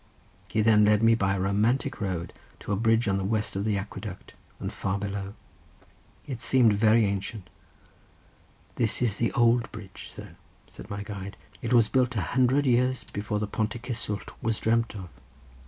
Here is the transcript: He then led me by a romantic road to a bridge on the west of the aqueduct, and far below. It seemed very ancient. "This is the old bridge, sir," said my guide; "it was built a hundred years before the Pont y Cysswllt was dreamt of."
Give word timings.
He 0.49 0.61
then 0.63 0.83
led 0.83 1.03
me 1.03 1.13
by 1.13 1.35
a 1.35 1.39
romantic 1.39 2.01
road 2.01 2.33
to 2.61 2.71
a 2.71 2.75
bridge 2.75 3.07
on 3.07 3.17
the 3.17 3.23
west 3.23 3.55
of 3.55 3.65
the 3.65 3.77
aqueduct, 3.77 4.33
and 4.59 4.73
far 4.73 4.97
below. 4.97 5.35
It 6.25 6.41
seemed 6.41 6.73
very 6.73 7.05
ancient. 7.05 7.51
"This 8.77 8.99
is 9.03 9.17
the 9.17 9.31
old 9.33 9.71
bridge, 9.71 10.07
sir," 10.09 10.37
said 10.67 10.89
my 10.89 11.03
guide; 11.03 11.37
"it 11.61 11.71
was 11.71 11.87
built 11.87 12.15
a 12.15 12.21
hundred 12.33 12.65
years 12.65 13.03
before 13.03 13.37
the 13.37 13.45
Pont 13.45 13.75
y 13.75 13.79
Cysswllt 13.79 14.31
was 14.41 14.57
dreamt 14.59 14.95
of." 14.95 15.07